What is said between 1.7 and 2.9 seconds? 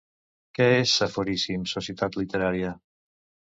Societat literària?